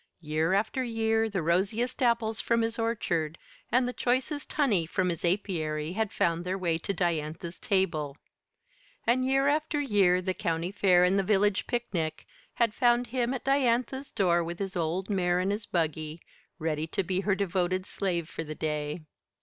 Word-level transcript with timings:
Year 0.19 0.53
after 0.53 0.83
year 0.83 1.29
the 1.29 1.43
rosiest 1.43 2.01
apples 2.01 2.41
from 2.41 2.63
his 2.63 2.79
orchard 2.79 3.37
and 3.71 3.87
the 3.87 3.93
choicest 3.93 4.51
honey 4.51 4.87
from 4.87 5.09
his 5.09 5.23
apiary 5.23 5.91
had 5.93 6.11
found 6.11 6.43
their 6.43 6.57
way 6.57 6.79
to 6.79 6.91
Diantha's 6.91 7.59
table; 7.59 8.17
and 9.05 9.23
year 9.23 9.47
after 9.47 9.79
year 9.79 10.19
the 10.19 10.33
county 10.33 10.71
fair 10.71 11.03
and 11.03 11.19
the 11.19 11.23
village 11.23 11.67
picnic 11.67 12.25
had 12.55 12.73
found 12.73 13.05
him 13.13 13.31
at 13.31 13.45
Diantha's 13.45 14.09
door 14.09 14.43
with 14.43 14.57
his 14.57 14.75
old 14.75 15.07
mare 15.07 15.39
and 15.39 15.51
his 15.51 15.67
buggy, 15.67 16.19
ready 16.57 16.87
to 16.87 17.03
be 17.03 17.19
her 17.19 17.35
devoted 17.35 17.85
slave 17.85 18.27
for 18.27 18.43
the 18.43 18.55
day. 18.55 19.01